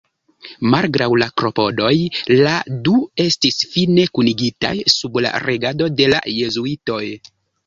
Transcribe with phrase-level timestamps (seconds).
[0.75, 1.91] Malgraŭ la klopodoj,
[2.39, 2.53] la
[2.87, 2.95] du
[3.27, 7.03] estis fine kunigitaj sub la regado de la jezuitoj.